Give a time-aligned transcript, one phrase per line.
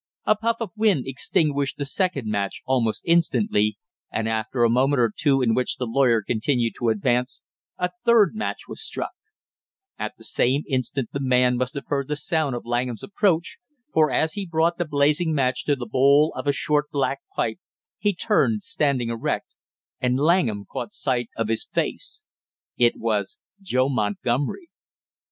[0.25, 3.77] A puff of wind extinguished the second match almost immediately,
[4.11, 7.43] and after a moment or two in which the lawyer continued to advance,
[7.77, 9.11] a third match was struck;
[9.99, 13.59] at the same instant the man must have heard the sound of Langham's approach,
[13.93, 17.59] for as he brought the blazing match to the bowl of a short black pipe,
[17.99, 19.53] he turned, standing erect,
[19.99, 22.23] and Langham caught sight of his face.
[22.75, 24.69] It was Joe Montgomery.